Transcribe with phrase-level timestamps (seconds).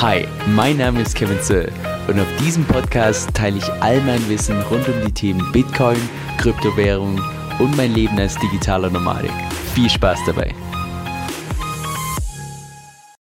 [0.00, 1.72] Hi, mein Name ist Kevin Zöll
[2.06, 5.98] und auf diesem Podcast teile ich all mein Wissen rund um die Themen Bitcoin,
[6.36, 7.20] Kryptowährung
[7.58, 9.32] und mein Leben als digitaler Nomadik.
[9.74, 10.54] Viel Spaß dabei!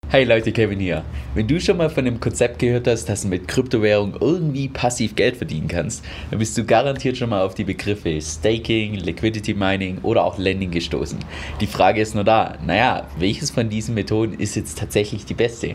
[0.08, 1.02] Hey Leute, Kevin hier.
[1.34, 5.16] Wenn du schon mal von dem Konzept gehört hast, dass du mit Kryptowährung irgendwie passiv
[5.16, 9.98] Geld verdienen kannst, dann bist du garantiert schon mal auf die Begriffe Staking, Liquidity Mining
[10.04, 11.18] oder auch Lending gestoßen.
[11.60, 15.74] Die Frage ist nur da, naja, welches von diesen Methoden ist jetzt tatsächlich die beste?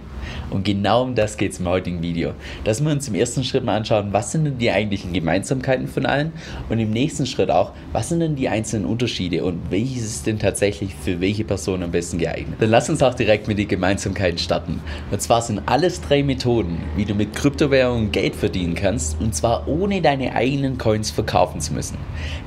[0.49, 2.31] Und genau um das geht es im heutigen Video.
[2.63, 6.05] Dass wir uns im ersten Schritt mal anschauen, was sind denn die eigentlichen Gemeinsamkeiten von
[6.05, 6.31] allen
[6.69, 10.39] und im nächsten Schritt auch, was sind denn die einzelnen Unterschiede und welches ist denn
[10.39, 12.55] tatsächlich für welche Person am besten geeignet.
[12.59, 14.81] Dann lass uns auch direkt mit den Gemeinsamkeiten starten.
[15.11, 19.35] Und zwar sind sind alles drei Methoden, wie du mit Kryptowährungen Geld verdienen kannst und
[19.35, 21.97] zwar ohne deine eigenen Coins verkaufen zu müssen.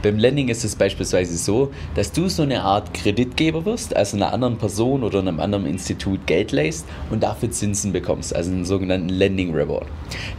[0.02, 4.32] Beim Lending ist es beispielsweise so, dass du so eine Art Kreditgeber wirst, also einer
[4.32, 9.10] anderen Person oder einem anderen Institut Geld leist und dafür Zinsen bekommst, also einen sogenannten
[9.10, 9.86] Lending Reward.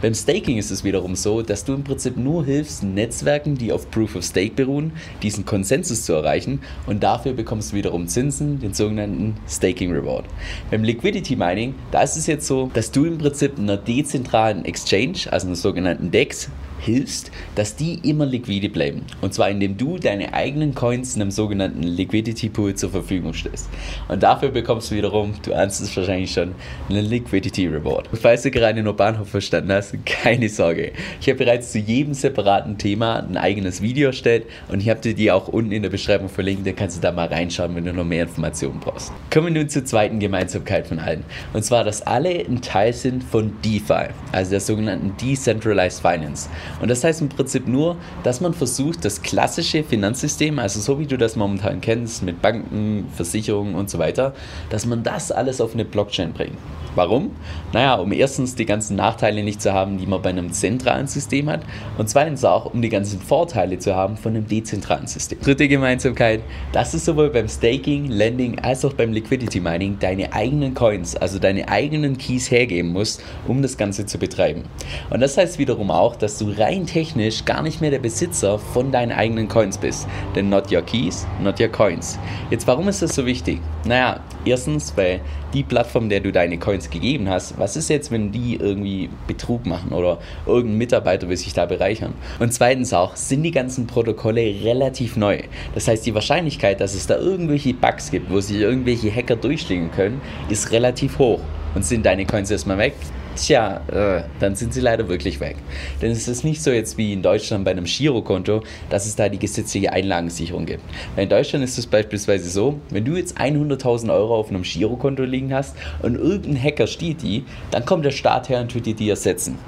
[0.02, 3.92] Beim Staking ist es wiederum so, dass du im Prinzip nur hilfst, Netzwerken, die auf
[3.92, 4.90] Proof of Stake beruhen,
[5.22, 10.24] diesen Konsensus zu erreichen und dafür bekommst du wiederum Zinsen, den sogenannten Staking Reward.
[10.70, 15.26] Beim Liquidity Mining, da ist es jetzt so, dass du im Prinzip einer dezentralen Exchange,
[15.30, 16.50] also einer sogenannten DEX,
[16.86, 19.02] hilfst, dass die immer liquide bleiben.
[19.20, 23.68] Und zwar indem du deine eigenen Coins in einem sogenannten Liquidity Pool zur Verfügung stellst.
[24.08, 26.54] Und dafür bekommst du wiederum, du ahnst es wahrscheinlich schon,
[26.88, 28.08] einen Liquidity Reward.
[28.14, 30.92] falls du gerade nur Bahnhof verstanden hast, keine Sorge.
[31.20, 35.14] Ich habe bereits zu jedem separaten Thema ein eigenes Video erstellt und ich habe dir
[35.14, 37.92] die auch unten in der Beschreibung verlinkt, dann kannst du da mal reinschauen, wenn du
[37.92, 39.12] noch mehr Informationen brauchst.
[39.32, 41.24] Kommen wir nun zur zweiten Gemeinsamkeit von allen.
[41.52, 46.48] Und zwar, dass alle ein Teil sind von DeFi, also der sogenannten Decentralized Finance.
[46.80, 51.06] Und das heißt im Prinzip nur, dass man versucht, das klassische Finanzsystem, also so wie
[51.06, 54.34] du das momentan kennst, mit Banken, Versicherungen und so weiter,
[54.70, 56.56] dass man das alles auf eine Blockchain bringt.
[56.96, 57.32] Warum?
[57.74, 61.50] Naja, um erstens die ganzen Nachteile nicht zu haben, die man bei einem zentralen System
[61.50, 61.60] hat
[61.98, 65.38] und zweitens auch, um die ganzen Vorteile zu haben von einem dezentralen System.
[65.40, 66.40] Dritte Gemeinsamkeit,
[66.72, 71.38] dass du sowohl beim Staking, Lending als auch beim Liquidity Mining deine eigenen Coins, also
[71.38, 74.62] deine eigenen Keys hergeben musst, um das Ganze zu betreiben.
[75.10, 78.90] Und das heißt wiederum auch, dass du rein technisch gar nicht mehr der Besitzer von
[78.90, 80.06] deinen eigenen Coins bist.
[80.34, 82.18] Denn not your keys, not your coins.
[82.50, 83.60] Jetzt, warum ist das so wichtig?
[83.84, 85.20] Naja, erstens, weil
[85.52, 89.66] die Plattform, der du deine Coins gegeben hast, was ist jetzt, wenn die irgendwie Betrug
[89.66, 92.14] machen oder irgendein Mitarbeiter will sich da bereichern?
[92.38, 95.40] Und zweitens auch, sind die ganzen Protokolle relativ neu.
[95.74, 99.90] Das heißt, die Wahrscheinlichkeit, dass es da irgendwelche Bugs gibt, wo sich irgendwelche Hacker durchschlingen
[99.90, 101.40] können, ist relativ hoch.
[101.74, 102.94] Und sind deine Coins erstmal weg,
[103.36, 105.56] Tja, äh, dann sind sie leider wirklich weg.
[106.00, 109.28] Denn es ist nicht so jetzt wie in Deutschland bei einem Girokonto, dass es da
[109.28, 110.82] die gesetzliche Einlagensicherung gibt.
[111.16, 115.52] In Deutschland ist es beispielsweise so, wenn du jetzt 100.000 Euro auf einem Girokonto liegen
[115.52, 119.10] hast und irgendein Hacker stiehlt die, dann kommt der Staat her und tut dir die
[119.10, 119.58] ersetzen.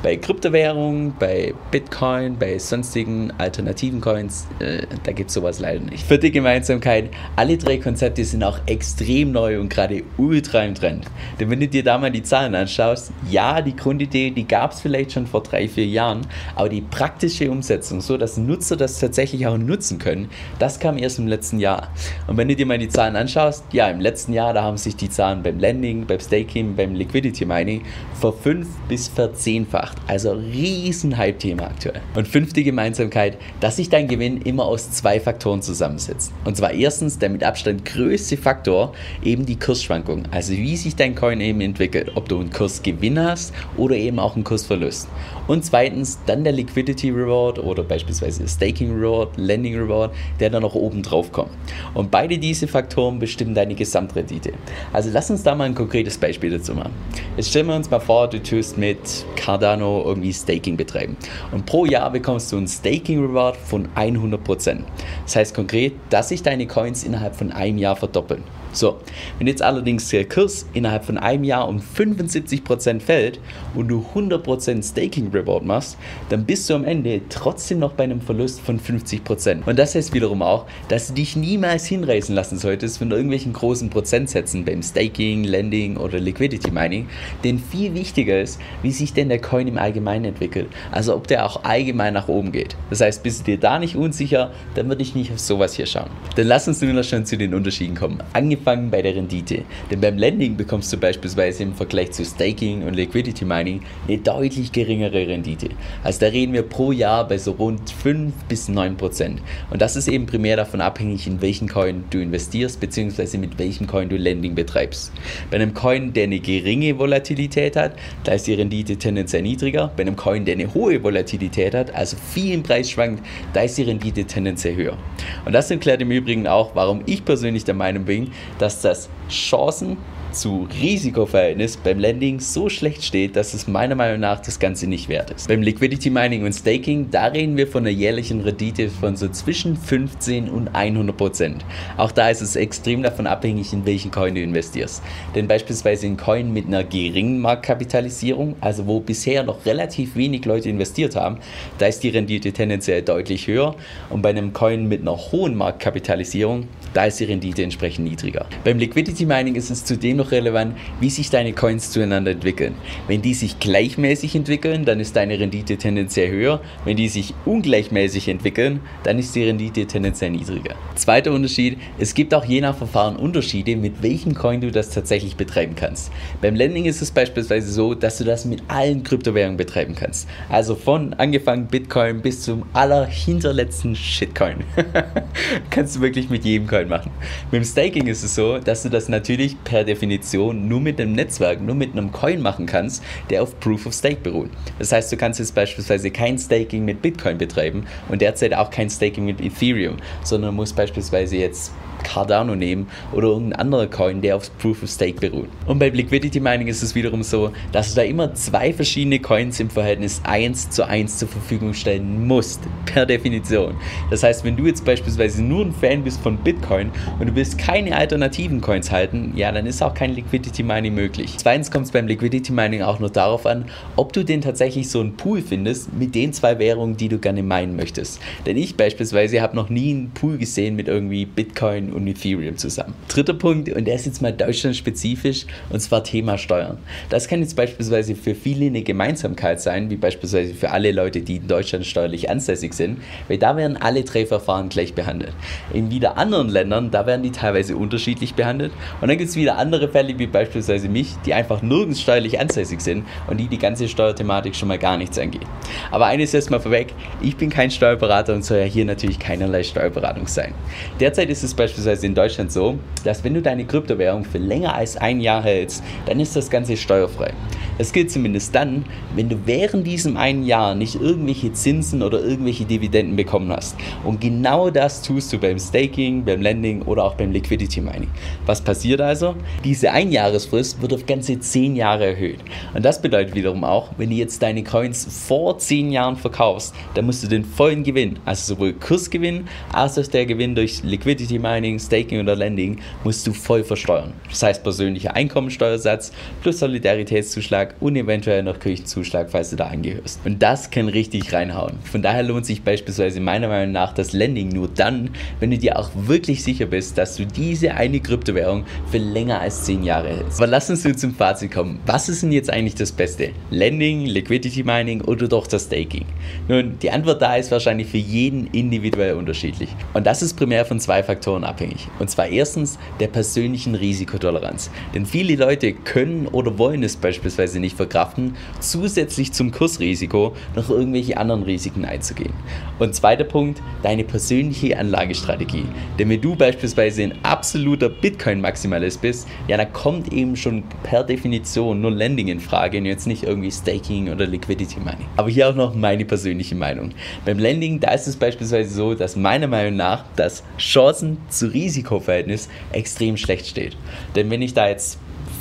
[0.00, 6.06] Bei Kryptowährungen, bei Bitcoin, bei sonstigen alternativen Coins, äh, da gibt es sowas leider nicht.
[6.06, 11.06] Vierte Gemeinsamkeit, alle drei Konzepte sind auch extrem neu und gerade ultra im Trend.
[11.40, 14.80] Denn wenn du dir da mal die Zahlen anschaust, ja, die Grundidee, die gab es
[14.80, 16.20] vielleicht schon vor drei, vier Jahren,
[16.54, 21.18] aber die praktische Umsetzung, so dass Nutzer das tatsächlich auch nutzen können, das kam erst
[21.18, 21.88] im letzten Jahr.
[22.28, 24.94] Und wenn du dir mal die Zahlen anschaust, ja, im letzten Jahr, da haben sich
[24.94, 27.82] die Zahlen beim Lending, beim Staking, beim Liquidity Mining
[28.14, 30.02] verfünf bis verzehnfacht gemacht.
[30.06, 32.00] Also riesen Hype-Thema aktuell.
[32.14, 36.32] Und fünfte Gemeinsamkeit, dass sich dein Gewinn immer aus zwei Faktoren zusammensetzt.
[36.44, 40.24] Und zwar erstens der mit Abstand größte Faktor, eben die Kursschwankung.
[40.30, 42.12] Also wie sich dein Coin eben entwickelt.
[42.14, 45.08] Ob du einen Kursgewinn hast oder eben auch einen Kursverlust.
[45.46, 50.74] Und zweitens dann der Liquidity Reward oder beispielsweise Staking Reward, Lending Reward, der dann noch
[50.74, 51.50] oben drauf kommt.
[51.94, 54.52] Und beide diese Faktoren bestimmen deine Gesamtrendite.
[54.92, 56.92] Also lass uns da mal ein konkretes Beispiel dazu machen.
[57.36, 58.98] Jetzt stellen wir uns mal vor, du tust mit
[59.36, 61.16] Cardano Cardano irgendwie Staking betreiben.
[61.52, 64.80] Und pro Jahr bekommst du einen Staking Reward von 100%.
[65.24, 68.42] Das heißt konkret, dass sich deine Coins innerhalb von einem Jahr verdoppeln.
[68.72, 68.98] So,
[69.38, 73.40] wenn jetzt allerdings der Kurs innerhalb von einem Jahr um 75% fällt
[73.74, 75.96] und du 100% Staking Reward machst,
[76.28, 79.64] dann bist du am Ende trotzdem noch bei einem Verlust von 50%.
[79.66, 83.88] Und das heißt wiederum auch, dass du dich niemals hinreißen lassen solltest von irgendwelchen großen
[83.88, 87.08] Prozentsätzen beim Staking, Lending oder Liquidity Mining.
[87.44, 90.68] Denn viel wichtiger ist, wie sich denn der Coin im Allgemeinen entwickelt.
[90.92, 92.76] Also ob der auch allgemein nach oben geht.
[92.90, 95.86] Das heißt, bist du dir da nicht unsicher, dann würde ich nicht auf sowas hier
[95.86, 96.10] schauen.
[96.36, 98.22] Dann lass uns nun schon zu den Unterschieden kommen.
[98.32, 99.62] Angefangen angefangen bei der Rendite.
[99.90, 104.72] Denn beim Lending bekommst du beispielsweise im Vergleich zu Staking und Liquidity Mining eine deutlich
[104.72, 105.68] geringere Rendite.
[106.02, 109.40] Also da reden wir pro Jahr bei so rund 5 bis 9 Prozent.
[109.70, 113.86] Und das ist eben primär davon abhängig, in welchen Coin du investierst, beziehungsweise mit welchem
[113.86, 115.12] Coin du Lending betreibst.
[115.50, 117.92] Bei einem Coin, der eine geringe Volatilität hat,
[118.24, 119.90] da ist die Rendite tendenziell niedriger.
[119.96, 123.22] Bei einem Coin, der eine hohe Volatilität hat, also viel im Preis schwankt,
[123.52, 124.96] da ist die Rendite tendenziell höher.
[125.44, 129.96] Und das erklärt im Übrigen auch, warum ich persönlich der Meinung bin, dass das Chancen
[130.32, 135.08] zu Risikoverhältnis beim Lending so schlecht steht, dass es meiner Meinung nach das Ganze nicht
[135.08, 135.48] wert ist.
[135.48, 139.76] Beim Liquidity Mining und Staking, da reden wir von einer jährlichen Rendite von so zwischen
[139.76, 141.64] 15 und 100 Prozent.
[141.96, 145.02] Auch da ist es extrem davon abhängig, in welchen Coin du investierst.
[145.34, 150.68] Denn beispielsweise in Coin mit einer geringen Marktkapitalisierung, also wo bisher noch relativ wenig Leute
[150.68, 151.38] investiert haben,
[151.78, 153.74] da ist die Rendite tendenziell deutlich höher.
[154.10, 158.46] Und bei einem Coin mit einer hohen Marktkapitalisierung, da ist die Rendite entsprechend niedriger.
[158.64, 162.74] Beim Liquidity Mining ist es zudem noch relevant, wie sich deine Coins zueinander entwickeln.
[163.06, 166.60] Wenn die sich gleichmäßig entwickeln, dann ist deine Rendite tendenziell höher.
[166.84, 170.74] Wenn die sich ungleichmäßig entwickeln, dann ist die Rendite tendenziell niedriger.
[170.94, 175.36] Zweiter Unterschied, es gibt auch je nach Verfahren Unterschiede, mit welchem Coin du das tatsächlich
[175.36, 176.10] betreiben kannst.
[176.40, 180.28] Beim Lending ist es beispielsweise so, dass du das mit allen Kryptowährungen betreiben kannst.
[180.48, 184.64] Also von angefangen Bitcoin bis zum allerhinterletzten Shitcoin.
[185.70, 187.10] kannst du wirklich mit jedem Coin machen.
[187.50, 191.12] Mit dem Staking ist es so, dass du das natürlich per Definition nur mit einem
[191.12, 194.50] Netzwerk, nur mit einem Coin machen kannst, der auf Proof of Stake beruht.
[194.78, 198.90] Das heißt, du kannst jetzt beispielsweise kein Staking mit Bitcoin betreiben und derzeit auch kein
[198.90, 201.72] Staking mit Ethereum, sondern musst beispielsweise jetzt
[202.04, 205.48] Cardano nehmen oder irgendein anderer Coin, der auf Proof of Stake beruht.
[205.66, 209.60] Und bei Liquidity Mining ist es wiederum so, dass du da immer zwei verschiedene Coins
[209.60, 213.74] im Verhältnis 1 zu 1 zur Verfügung stellen musst, per Definition.
[214.10, 217.58] Das heißt, wenn du jetzt beispielsweise nur ein Fan bist von Bitcoin und du willst
[217.58, 221.34] keine alternativen Coins halten, ja, dann ist auch kein Liquidity Mining möglich.
[221.36, 223.66] Zweitens kommt es beim Liquidity Mining auch nur darauf an,
[223.96, 227.42] ob du denn tatsächlich so einen Pool findest mit den zwei Währungen, die du gerne
[227.42, 228.20] meinen möchtest.
[228.46, 232.94] Denn ich beispielsweise habe noch nie einen Pool gesehen mit irgendwie Bitcoin und Ethereum zusammen.
[233.08, 236.78] Dritter Punkt, und der ist jetzt mal deutschlandspezifisch, und zwar Thema Steuern.
[237.10, 241.36] Das kann jetzt beispielsweise für viele eine Gemeinsamkeit sein, wie beispielsweise für alle Leute, die
[241.36, 245.32] in Deutschland steuerlich ansässig sind, weil da werden alle drei Verfahren gleich behandelt.
[245.72, 248.72] In wieder anderen Ländern, da werden die teilweise unterschiedlich behandelt.
[249.00, 252.80] Und dann gibt es wieder andere Fälle, wie beispielsweise mich, die einfach nirgends steuerlich ansässig
[252.80, 255.46] sind und die die ganze Steuerthematik schon mal gar nichts angeht.
[255.90, 260.26] Aber eines erstmal vorweg, ich bin kein Steuerberater und soll ja hier natürlich keinerlei Steuerberatung
[260.26, 260.54] sein.
[261.00, 264.96] Derzeit ist es beispielsweise in Deutschland so, dass wenn du deine Kryptowährung für länger als
[264.96, 267.32] ein Jahr hältst, dann ist das Ganze steuerfrei.
[267.78, 268.84] Das gilt zumindest dann,
[269.14, 273.76] wenn du während diesem einen Jahr nicht irgendwelche Zinsen oder irgendwelche Dividenden bekommen hast.
[274.04, 278.10] Und genau das tust du beim Staking, beim Lending oder auch beim Liquidity Mining.
[278.46, 279.36] Was passiert also?
[279.64, 282.40] Diese Einjahresfrist wird auf ganze 10 Jahre erhöht.
[282.74, 287.06] Und das bedeutet wiederum auch, wenn du jetzt deine Coins vor 10 Jahren verkaufst, dann
[287.06, 291.78] musst du den vollen Gewinn, also sowohl Kursgewinn als auch der Gewinn durch Liquidity Mining,
[291.78, 294.12] Staking oder Lending, musst du voll versteuern.
[294.28, 300.20] Das heißt persönlicher Einkommensteuersatz plus Solidaritätszuschlag und eventuell noch Kirchenzuschlag, falls du da angehörst.
[300.24, 301.78] Und das kann richtig reinhauen.
[301.84, 305.10] Von daher lohnt sich beispielsweise meiner Meinung nach das Lending nur dann,
[305.40, 309.64] wenn du dir auch wirklich sicher bist, dass du diese eine Kryptowährung für länger als
[309.64, 310.38] 10 Jahre hältst.
[310.38, 311.80] Aber lass uns nun zum Fazit kommen.
[311.86, 313.30] Was ist denn jetzt eigentlich das Beste?
[313.50, 316.04] Lending, Liquidity Mining oder doch das Staking?
[316.48, 319.70] Nun, die Antwort da ist wahrscheinlich für jeden individuell unterschiedlich.
[319.94, 321.88] Und das ist primär von zwei Faktoren abhängig.
[321.98, 324.70] Und zwar erstens der persönlichen Risikotoleranz.
[324.94, 331.16] Denn viele Leute können oder wollen es beispielsweise nicht verkraften, zusätzlich zum Kursrisiko noch irgendwelche
[331.16, 332.32] anderen Risiken einzugehen.
[332.78, 335.64] Und zweiter Punkt, deine persönliche Anlagestrategie.
[335.98, 341.80] Denn wenn du beispielsweise ein absoluter Bitcoin-Maximalist bist, ja, dann kommt eben schon per Definition
[341.80, 345.06] nur Lending in Frage und jetzt nicht irgendwie Staking oder Liquidity Mining.
[345.16, 346.90] Aber hier auch noch meine persönliche Meinung.
[347.24, 352.48] Beim Lending, da ist es beispielsweise so, dass meiner Meinung nach das Chancen zu Risikoverhältnis
[352.72, 353.76] extrem schlecht steht.
[354.14, 354.98] Denn wenn ich da jetzt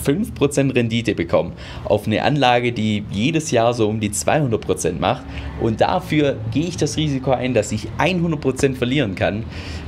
[0.07, 1.51] 5% Rendite bekomme
[1.85, 5.23] auf eine Anlage, die jedes Jahr so um die 200% macht
[5.61, 9.43] und dafür gehe ich das Risiko ein, dass ich 100% verlieren kann,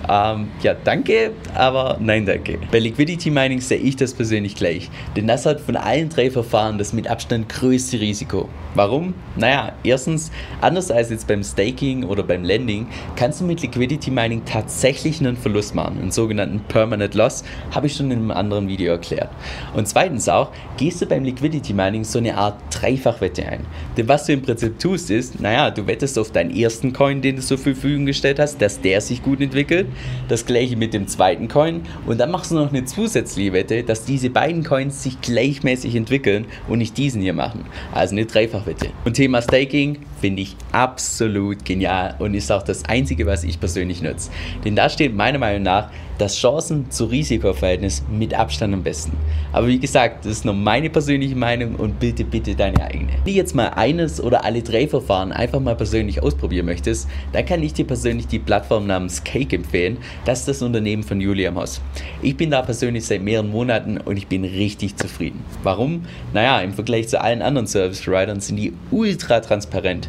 [0.09, 2.57] ähm, ja, danke, aber nein, danke.
[2.71, 6.79] Bei Liquidity Mining sehe ich das persönlich gleich, denn das hat von allen drei Verfahren
[6.79, 8.49] das mit Abstand größte Risiko.
[8.73, 9.13] Warum?
[9.35, 14.43] Naja, erstens, anders als jetzt beim Staking oder beim Lending, kannst du mit Liquidity Mining
[14.45, 18.91] tatsächlich einen Verlust machen, einen sogenannten Permanent Loss, habe ich schon in einem anderen Video
[18.91, 19.29] erklärt.
[19.75, 23.65] Und zweitens, zweitens auch, gehst du beim Liquidity Mining so eine Art Dreifachwette ein.
[23.95, 27.35] Denn was du im Prinzip tust, ist, naja, du wettest auf deinen ersten Coin, den
[27.35, 29.87] du zur Verfügung gestellt hast, dass der sich gut entwickelt.
[30.27, 31.81] Das gleiche mit dem zweiten Coin.
[32.07, 36.45] Und dann machst du noch eine zusätzliche Wette, dass diese beiden Coins sich gleichmäßig entwickeln
[36.67, 37.65] und nicht diesen hier machen.
[37.91, 38.89] Also eine Dreifachwette.
[39.05, 44.01] Und Thema Staking finde ich absolut genial und ist auch das einzige, was ich persönlich
[44.01, 44.29] nutze.
[44.63, 49.13] Denn da steht meiner Meinung nach das Chancen zu Risikoverhältnis mit Abstand am besten.
[49.53, 53.13] Aber wie gesagt, das ist nur meine persönliche Meinung und bitte, bitte deine eigene.
[53.23, 57.45] Wenn du jetzt mal eines oder alle drei Verfahren einfach mal persönlich ausprobieren möchtest, dann
[57.45, 59.97] kann ich dir persönlich die Plattform namens Cake empfehlen.
[60.25, 61.81] Das ist das Unternehmen von Julian Hoss.
[62.21, 65.43] Ich bin da persönlich seit mehreren Monaten und ich bin richtig zufrieden.
[65.63, 66.03] Warum?
[66.33, 70.08] Naja, im Vergleich zu allen anderen Service Providern sind die ultra transparent.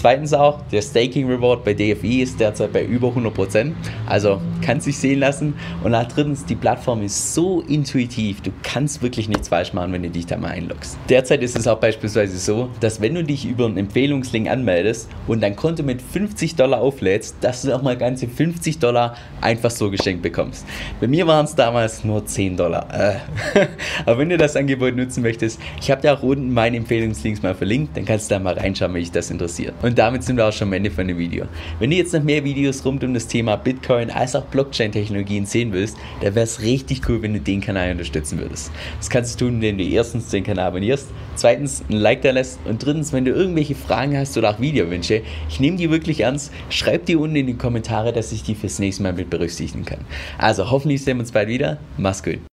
[0.00, 3.72] Zweitens auch, der Staking Reward bei DFI ist derzeit bei über 100%,
[4.06, 5.52] also kann sich sehen lassen.
[5.84, 10.08] Und drittens, die Plattform ist so intuitiv, du kannst wirklich nichts falsch machen, wenn du
[10.08, 10.96] dich da mal einloggst.
[11.10, 15.42] Derzeit ist es auch beispielsweise so, dass wenn du dich über einen Empfehlungslink anmeldest und
[15.42, 19.90] dein Konto mit 50 Dollar auflädst, dass du auch mal ganze 50 Dollar einfach so
[19.90, 20.64] geschenkt bekommst.
[20.98, 22.88] Bei mir waren es damals nur 10 Dollar.
[22.90, 23.66] Äh.
[24.06, 27.54] Aber wenn du das Angebot nutzen möchtest, ich habe dir auch unten meine Empfehlungslinks mal
[27.54, 29.74] verlinkt, dann kannst du da mal reinschauen, wenn dich das interessiert.
[29.90, 31.46] Und damit sind wir auch schon am Ende von dem Video.
[31.80, 35.72] Wenn du jetzt noch mehr Videos rund um das Thema Bitcoin als auch Blockchain-Technologien sehen
[35.72, 38.70] willst, dann wäre es richtig cool, wenn du den Kanal unterstützen würdest.
[38.98, 42.60] Das kannst du tun, indem du erstens den Kanal abonnierst, zweitens ein Like da lässt
[42.66, 46.52] und drittens, wenn du irgendwelche Fragen hast oder auch Videowünsche, ich nehme die wirklich ernst,
[46.68, 50.04] schreib die unten in die Kommentare, dass ich die fürs nächste Mal mit berücksichtigen kann.
[50.38, 51.78] Also hoffentlich sehen wir uns bald wieder.
[51.96, 52.40] Mach's gut.